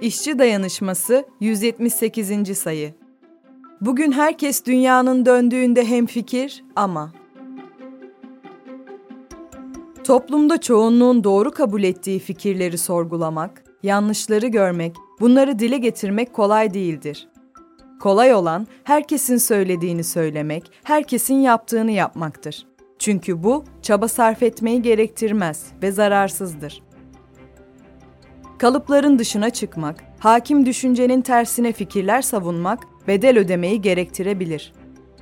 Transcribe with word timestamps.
İşçi 0.00 0.38
Dayanışması 0.38 1.24
178. 1.40 2.58
sayı. 2.58 2.94
Bugün 3.80 4.12
herkes 4.12 4.64
dünyanın 4.66 5.26
döndüğünde 5.26 5.84
hemfikir 5.88 6.64
ama 6.76 7.12
Toplumda 10.04 10.60
çoğunluğun 10.60 11.24
doğru 11.24 11.50
kabul 11.50 11.82
ettiği 11.82 12.18
fikirleri 12.18 12.78
sorgulamak, 12.78 13.64
yanlışları 13.82 14.46
görmek, 14.46 14.96
bunları 15.20 15.58
dile 15.58 15.78
getirmek 15.78 16.32
kolay 16.32 16.74
değildir. 16.74 17.28
Kolay 18.00 18.34
olan 18.34 18.66
herkesin 18.84 19.36
söylediğini 19.36 20.04
söylemek, 20.04 20.70
herkesin 20.84 21.34
yaptığını 21.34 21.90
yapmaktır. 21.90 22.66
Çünkü 22.98 23.42
bu 23.42 23.64
çaba 23.82 24.08
sarf 24.08 24.42
etmeyi 24.42 24.82
gerektirmez 24.82 25.66
ve 25.82 25.92
zararsızdır. 25.92 26.82
Kalıpların 28.60 29.18
dışına 29.18 29.50
çıkmak, 29.50 30.04
hakim 30.18 30.66
düşüncenin 30.66 31.20
tersine 31.20 31.72
fikirler 31.72 32.22
savunmak 32.22 32.78
bedel 33.08 33.38
ödemeyi 33.38 33.80
gerektirebilir. 33.80 34.72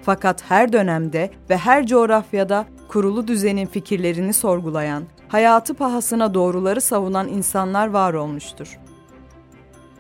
Fakat 0.03 0.51
her 0.51 0.73
dönemde 0.73 1.31
ve 1.51 1.57
her 1.57 1.87
coğrafyada 1.87 2.67
kurulu 2.89 3.29
düzenin 3.29 3.67
fikirlerini 3.67 4.33
sorgulayan, 4.33 5.05
hayatı 5.29 5.75
pahasına 5.75 6.35
doğruları 6.35 6.81
savunan 6.81 7.29
insanlar 7.29 7.89
var 7.89 8.15
olmuştur. 8.15 8.79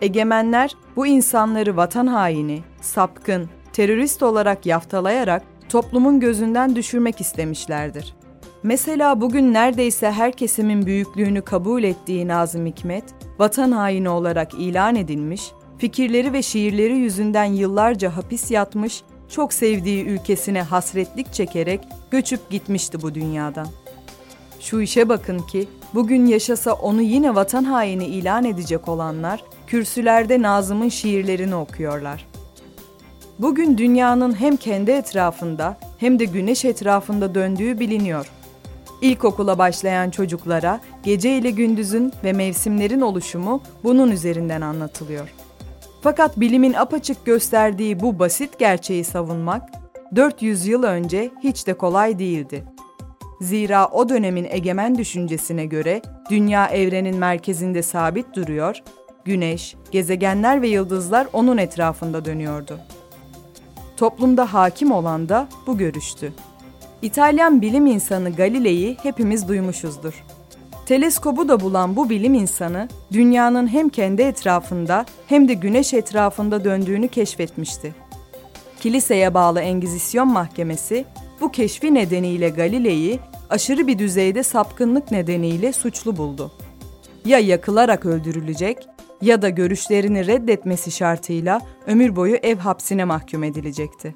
Egemenler 0.02 0.76
bu 0.96 1.06
insanları 1.06 1.76
vatan 1.76 2.06
haini, 2.06 2.62
sapkın, 2.80 3.48
terörist 3.72 4.22
olarak 4.22 4.66
yaftalayarak 4.66 5.42
toplumun 5.68 6.20
gözünden 6.20 6.76
düşürmek 6.76 7.20
istemişlerdir. 7.20 8.17
Mesela 8.62 9.20
bugün 9.20 9.54
neredeyse 9.54 10.10
her 10.10 10.32
kesimin 10.32 10.86
büyüklüğünü 10.86 11.42
kabul 11.42 11.82
ettiği 11.82 12.28
Nazım 12.28 12.66
Hikmet, 12.66 13.04
vatan 13.38 13.72
haini 13.72 14.08
olarak 14.08 14.54
ilan 14.54 14.96
edilmiş, 14.96 15.52
fikirleri 15.78 16.32
ve 16.32 16.42
şiirleri 16.42 16.96
yüzünden 16.96 17.44
yıllarca 17.44 18.16
hapis 18.16 18.50
yatmış, 18.50 19.02
çok 19.28 19.52
sevdiği 19.52 20.04
ülkesine 20.04 20.62
hasretlik 20.62 21.32
çekerek 21.32 21.80
göçüp 22.10 22.50
gitmişti 22.50 23.02
bu 23.02 23.14
dünyadan. 23.14 23.66
Şu 24.60 24.80
işe 24.80 25.08
bakın 25.08 25.38
ki 25.38 25.68
bugün 25.94 26.26
yaşasa 26.26 26.72
onu 26.72 27.02
yine 27.02 27.34
vatan 27.34 27.64
haini 27.64 28.06
ilan 28.06 28.44
edecek 28.44 28.88
olanlar 28.88 29.44
kürsülerde 29.66 30.42
Nazım'ın 30.42 30.88
şiirlerini 30.88 31.54
okuyorlar. 31.54 32.26
Bugün 33.38 33.78
dünyanın 33.78 34.40
hem 34.40 34.56
kendi 34.56 34.90
etrafında 34.90 35.78
hem 35.98 36.18
de 36.18 36.24
güneş 36.24 36.64
etrafında 36.64 37.34
döndüğü 37.34 37.80
biliniyor. 37.80 38.37
İlkokula 39.00 39.58
başlayan 39.58 40.10
çocuklara 40.10 40.80
gece 41.02 41.38
ile 41.38 41.50
gündüzün 41.50 42.12
ve 42.24 42.32
mevsimlerin 42.32 43.00
oluşumu 43.00 43.62
bunun 43.84 44.10
üzerinden 44.10 44.60
anlatılıyor. 44.60 45.34
Fakat 46.02 46.40
bilimin 46.40 46.72
apaçık 46.72 47.26
gösterdiği 47.26 48.00
bu 48.00 48.18
basit 48.18 48.58
gerçeği 48.58 49.04
savunmak 49.04 49.70
400 50.16 50.66
yıl 50.66 50.82
önce 50.82 51.30
hiç 51.42 51.66
de 51.66 51.74
kolay 51.74 52.18
değildi. 52.18 52.64
Zira 53.40 53.88
o 53.88 54.08
dönemin 54.08 54.46
egemen 54.50 54.98
düşüncesine 54.98 55.66
göre 55.66 56.02
dünya 56.30 56.66
evrenin 56.66 57.16
merkezinde 57.16 57.82
sabit 57.82 58.34
duruyor, 58.34 58.82
güneş, 59.24 59.76
gezegenler 59.90 60.62
ve 60.62 60.68
yıldızlar 60.68 61.26
onun 61.32 61.58
etrafında 61.58 62.24
dönüyordu. 62.24 62.78
Toplumda 63.96 64.54
hakim 64.54 64.90
olan 64.90 65.28
da 65.28 65.48
bu 65.66 65.78
görüştü. 65.78 66.32
İtalyan 67.02 67.62
bilim 67.62 67.86
insanı 67.86 68.30
Galilei'yi 68.30 68.96
hepimiz 69.02 69.48
duymuşuzdur. 69.48 70.24
Teleskobu 70.86 71.48
da 71.48 71.60
bulan 71.60 71.96
bu 71.96 72.10
bilim 72.10 72.34
insanı 72.34 72.88
dünyanın 73.12 73.66
hem 73.72 73.88
kendi 73.88 74.22
etrafında 74.22 75.06
hem 75.26 75.48
de 75.48 75.54
güneş 75.54 75.94
etrafında 75.94 76.64
döndüğünü 76.64 77.08
keşfetmişti. 77.08 77.94
Kiliseye 78.80 79.34
bağlı 79.34 79.60
Engizisyon 79.60 80.28
Mahkemesi 80.28 81.04
bu 81.40 81.52
keşfi 81.52 81.94
nedeniyle 81.94 82.48
Galilei'yi 82.48 83.20
aşırı 83.50 83.86
bir 83.86 83.98
düzeyde 83.98 84.42
sapkınlık 84.42 85.10
nedeniyle 85.10 85.72
suçlu 85.72 86.16
buldu. 86.16 86.52
Ya 87.24 87.38
yakılarak 87.38 88.06
öldürülecek 88.06 88.78
ya 89.22 89.42
da 89.42 89.48
görüşlerini 89.48 90.26
reddetmesi 90.26 90.90
şartıyla 90.90 91.60
ömür 91.86 92.16
boyu 92.16 92.36
ev 92.36 92.56
hapsine 92.56 93.04
mahkum 93.04 93.44
edilecekti. 93.44 94.14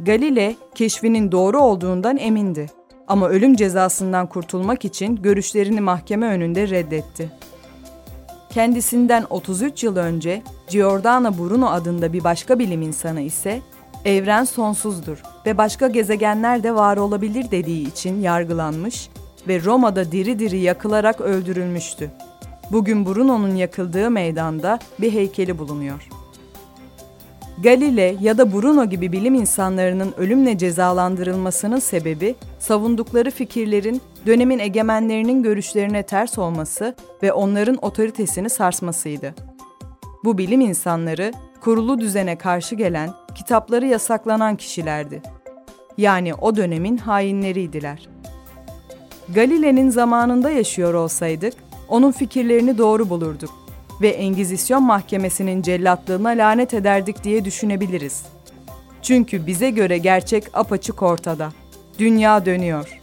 Galile 0.00 0.56
keşfinin 0.74 1.32
doğru 1.32 1.60
olduğundan 1.60 2.16
emindi 2.16 2.66
ama 3.08 3.28
ölüm 3.28 3.56
cezasından 3.56 4.26
kurtulmak 4.26 4.84
için 4.84 5.16
görüşlerini 5.16 5.80
mahkeme 5.80 6.26
önünde 6.26 6.68
reddetti. 6.68 7.30
Kendisinden 8.50 9.24
33 9.30 9.84
yıl 9.84 9.96
önce 9.96 10.42
Giordano 10.70 11.38
Bruno 11.38 11.66
adında 11.66 12.12
bir 12.12 12.24
başka 12.24 12.58
bilim 12.58 12.82
insanı 12.82 13.20
ise 13.20 13.60
evren 14.04 14.44
sonsuzdur 14.44 15.22
ve 15.46 15.58
başka 15.58 15.88
gezegenler 15.88 16.62
de 16.62 16.74
var 16.74 16.96
olabilir 16.96 17.50
dediği 17.50 17.88
için 17.88 18.20
yargılanmış 18.20 19.08
ve 19.48 19.64
Roma'da 19.64 20.12
diri 20.12 20.38
diri 20.38 20.58
yakılarak 20.58 21.20
öldürülmüştü. 21.20 22.10
Bugün 22.72 23.06
Bruno'nun 23.06 23.54
yakıldığı 23.54 24.10
meydanda 24.10 24.78
bir 24.98 25.12
heykeli 25.12 25.58
bulunuyor. 25.58 26.08
Galile 27.62 28.16
ya 28.20 28.38
da 28.38 28.52
Bruno 28.52 28.84
gibi 28.84 29.12
bilim 29.12 29.34
insanlarının 29.34 30.14
ölümle 30.16 30.58
cezalandırılmasının 30.58 31.78
sebebi 31.78 32.34
savundukları 32.58 33.30
fikirlerin 33.30 34.00
dönemin 34.26 34.58
egemenlerinin 34.58 35.42
görüşlerine 35.42 36.02
ters 36.02 36.38
olması 36.38 36.94
ve 37.22 37.32
onların 37.32 37.78
otoritesini 37.84 38.50
sarsmasıydı. 38.50 39.34
Bu 40.24 40.38
bilim 40.38 40.60
insanları 40.60 41.32
kurulu 41.60 42.00
düzene 42.00 42.38
karşı 42.38 42.74
gelen, 42.74 43.10
kitapları 43.34 43.86
yasaklanan 43.86 44.56
kişilerdi. 44.56 45.22
Yani 45.98 46.34
o 46.34 46.56
dönemin 46.56 46.96
hainleriydiler. 46.96 48.08
Galile'nin 49.34 49.90
zamanında 49.90 50.50
yaşıyor 50.50 50.94
olsaydık, 50.94 51.54
onun 51.88 52.12
fikirlerini 52.12 52.78
doğru 52.78 53.10
bulurduk 53.10 53.63
ve 54.00 54.08
Engizisyon 54.08 54.82
Mahkemesi'nin 54.82 55.62
cellatlığına 55.62 56.28
lanet 56.28 56.74
ederdik 56.74 57.24
diye 57.24 57.44
düşünebiliriz. 57.44 58.22
Çünkü 59.02 59.46
bize 59.46 59.70
göre 59.70 59.98
gerçek 59.98 60.44
apaçık 60.54 61.02
ortada. 61.02 61.52
Dünya 61.98 62.46
dönüyor. 62.46 62.98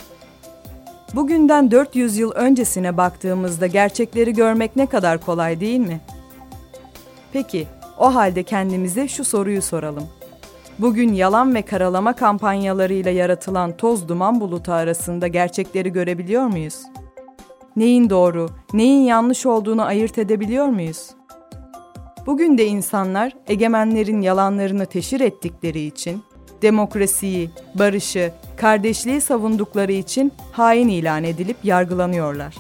Bugünden 1.15 1.71
400 1.71 2.17
yıl 2.17 2.31
öncesine 2.31 2.97
baktığımızda 2.97 3.67
gerçekleri 3.67 4.33
görmek 4.33 4.75
ne 4.75 4.85
kadar 4.85 5.17
kolay 5.17 5.59
değil 5.59 5.79
mi? 5.79 6.01
Peki, 7.33 7.67
o 7.97 8.15
halde 8.15 8.43
kendimize 8.43 9.07
şu 9.07 9.23
soruyu 9.23 9.61
soralım. 9.61 10.07
Bugün 10.79 11.13
yalan 11.13 11.55
ve 11.55 11.61
karalama 11.61 12.13
kampanyalarıyla 12.15 13.11
yaratılan 13.11 13.77
toz 13.77 14.07
duman 14.07 14.39
bulutu 14.41 14.71
arasında 14.71 15.27
gerçekleri 15.27 15.91
görebiliyor 15.91 16.45
muyuz? 16.45 16.77
Neyin 17.75 18.09
doğru, 18.09 18.49
neyin 18.73 19.01
yanlış 19.01 19.45
olduğunu 19.45 19.83
ayırt 19.83 20.17
edebiliyor 20.17 20.65
muyuz? 20.65 21.09
Bugün 22.25 22.57
de 22.57 22.65
insanlar 22.65 23.33
egemenlerin 23.47 24.21
yalanlarını 24.21 24.85
teşhir 24.85 25.21
ettikleri 25.21 25.81
için, 25.85 26.23
demokrasiyi, 26.61 27.49
barışı, 27.75 28.31
kardeşliği 28.57 29.21
savundukları 29.21 29.91
için 29.91 30.31
hain 30.51 30.87
ilan 30.87 31.23
edilip 31.23 31.57
yargılanıyorlar. 31.63 32.55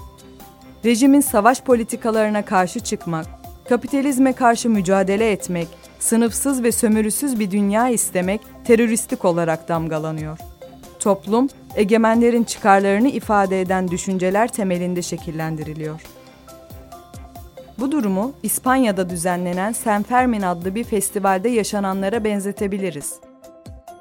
Rejimin 0.85 1.21
savaş 1.21 1.61
politikalarına 1.61 2.45
karşı 2.45 2.79
çıkmak, 2.79 3.25
kapitalizme 3.69 4.33
karşı 4.33 4.69
mücadele 4.69 5.31
etmek, 5.31 5.67
sınıfsız 5.99 6.63
ve 6.63 6.71
sömürüsüz 6.71 7.39
bir 7.39 7.51
dünya 7.51 7.89
istemek 7.89 8.41
teröristik 8.65 9.25
olarak 9.25 9.69
damgalanıyor. 9.69 10.37
Toplum 10.99 11.49
egemenlerin 11.75 12.43
çıkarlarını 12.43 13.09
ifade 13.09 13.61
eden 13.61 13.87
düşünceler 13.87 14.47
temelinde 14.47 15.01
şekillendiriliyor. 15.01 16.01
Bu 17.79 17.91
durumu 17.91 18.33
İspanya'da 18.43 19.09
düzenlenen 19.09 19.71
San 19.71 20.03
Fermin 20.03 20.41
adlı 20.41 20.75
bir 20.75 20.83
festivalde 20.83 21.49
yaşananlara 21.49 22.23
benzetebiliriz. 22.23 23.19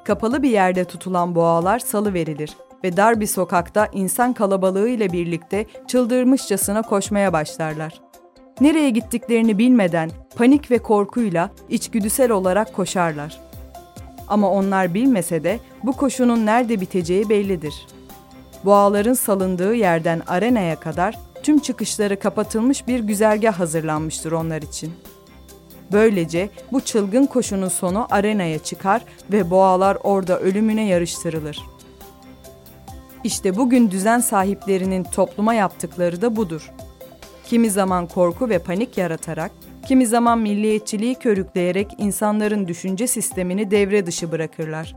Kapalı 0.03 0.43
bir 0.43 0.49
yerde 0.49 0.85
tutulan 0.85 1.35
boğalar 1.35 1.79
salı 1.79 2.13
verilir 2.13 2.57
ve 2.83 2.97
dar 2.97 3.19
bir 3.19 3.27
sokakta 3.27 3.87
insan 3.93 4.33
kalabalığı 4.33 4.89
ile 4.89 5.11
birlikte 5.11 5.65
çıldırmışçasına 5.87 6.81
koşmaya 6.81 7.33
başlarlar. 7.33 8.01
Nereye 8.61 8.89
gittiklerini 8.89 9.57
bilmeden 9.57 10.11
panik 10.35 10.71
ve 10.71 10.77
korkuyla 10.77 11.51
içgüdüsel 11.69 12.31
olarak 12.31 12.73
koşarlar. 12.73 13.50
Ama 14.27 14.51
onlar 14.51 14.93
bilmese 14.93 15.43
de 15.43 15.59
bu 15.83 15.93
koşunun 15.93 16.45
nerede 16.45 16.81
biteceği 16.81 17.29
bellidir. 17.29 17.73
Boğaların 18.65 19.13
salındığı 19.13 19.75
yerden 19.75 20.21
arenaya 20.27 20.79
kadar 20.79 21.19
tüm 21.43 21.59
çıkışları 21.59 22.19
kapatılmış 22.19 22.87
bir 22.87 22.99
güzergah 22.99 23.59
hazırlanmıştır 23.59 24.31
onlar 24.31 24.61
için. 24.61 24.93
Böylece 25.91 26.49
bu 26.71 26.81
çılgın 26.81 27.25
koşunun 27.25 27.67
sonu 27.67 28.07
arenaya 28.09 28.59
çıkar 28.59 29.01
ve 29.31 29.49
boğalar 29.49 29.97
orada 30.03 30.39
ölümüne 30.39 30.87
yarıştırılır. 30.87 31.59
İşte 33.23 33.57
bugün 33.57 33.91
düzen 33.91 34.19
sahiplerinin 34.19 35.03
topluma 35.03 35.53
yaptıkları 35.53 36.21
da 36.21 36.35
budur. 36.35 36.71
kimi 37.45 37.69
zaman 37.69 38.07
korku 38.07 38.49
ve 38.49 38.59
panik 38.59 38.97
yaratarak, 38.97 39.51
kimi 39.87 40.07
zaman 40.07 40.39
milliyetçiliği 40.39 41.15
körükleyerek 41.15 41.87
insanların 41.97 42.67
düşünce 42.67 43.07
sistemini 43.07 43.71
devre 43.71 44.05
dışı 44.05 44.31
bırakırlar. 44.31 44.95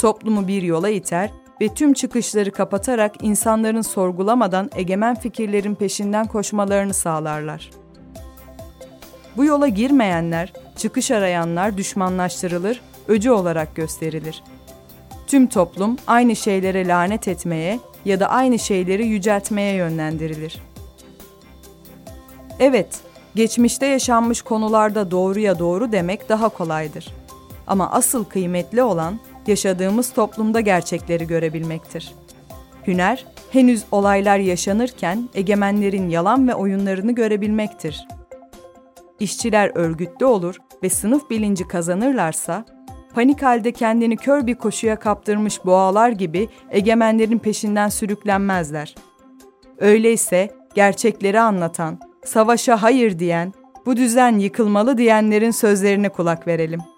Toplumu 0.00 0.48
bir 0.48 0.62
yola 0.62 0.88
iter 0.88 1.30
ve 1.60 1.68
tüm 1.68 1.92
çıkışları 1.92 2.50
kapatarak 2.50 3.14
insanların 3.22 3.82
sorgulamadan 3.82 4.70
egemen 4.76 5.14
fikirlerin 5.14 5.74
peşinden 5.74 6.26
koşmalarını 6.26 6.94
sağlarlar. 6.94 7.70
Bu 9.36 9.44
yola 9.44 9.68
girmeyenler, 9.68 10.52
çıkış 10.76 11.10
arayanlar 11.10 11.76
düşmanlaştırılır, 11.76 12.80
öcü 13.08 13.30
olarak 13.30 13.76
gösterilir. 13.76 14.42
Tüm 15.26 15.46
toplum 15.46 15.96
aynı 16.06 16.36
şeylere 16.36 16.88
lanet 16.88 17.28
etmeye 17.28 17.80
ya 18.04 18.20
da 18.20 18.30
aynı 18.30 18.58
şeyleri 18.58 19.06
yüceltmeye 19.06 19.74
yönlendirilir. 19.74 20.58
Evet, 22.60 23.00
geçmişte 23.36 23.86
yaşanmış 23.86 24.42
konularda 24.42 25.10
doğruya 25.10 25.58
doğru 25.58 25.92
demek 25.92 26.28
daha 26.28 26.48
kolaydır. 26.48 27.06
Ama 27.66 27.90
asıl 27.90 28.24
kıymetli 28.24 28.82
olan 28.82 29.20
yaşadığımız 29.46 30.12
toplumda 30.12 30.60
gerçekleri 30.60 31.26
görebilmektir. 31.26 32.14
Hüner, 32.86 33.26
henüz 33.50 33.84
olaylar 33.92 34.38
yaşanırken 34.38 35.28
egemenlerin 35.34 36.08
yalan 36.08 36.48
ve 36.48 36.54
oyunlarını 36.54 37.12
görebilmektir. 37.12 38.08
İşçiler 39.20 39.70
örgütlü 39.74 40.26
olur 40.26 40.56
ve 40.82 40.90
sınıf 40.90 41.30
bilinci 41.30 41.68
kazanırlarsa, 41.68 42.64
panik 43.14 43.42
halde 43.42 43.72
kendini 43.72 44.16
kör 44.16 44.46
bir 44.46 44.54
koşuya 44.54 44.98
kaptırmış 44.98 45.64
boğalar 45.64 46.10
gibi 46.10 46.48
egemenlerin 46.70 47.38
peşinden 47.38 47.88
sürüklenmezler. 47.88 48.94
Öyleyse 49.78 50.50
gerçekleri 50.74 51.40
anlatan, 51.40 51.98
savaşa 52.28 52.82
hayır 52.82 53.18
diyen, 53.18 53.52
bu 53.86 53.96
düzen 53.96 54.38
yıkılmalı 54.38 54.98
diyenlerin 54.98 55.50
sözlerine 55.50 56.08
kulak 56.08 56.46
verelim.'' 56.46 56.95